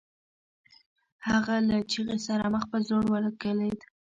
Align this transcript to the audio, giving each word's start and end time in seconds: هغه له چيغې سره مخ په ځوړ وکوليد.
هغه 1.27 1.55
له 1.67 1.77
چيغې 1.91 2.17
سره 2.27 2.43
مخ 2.53 2.63
په 2.71 2.77
ځوړ 2.87 3.03
وکوليد. 3.11 3.79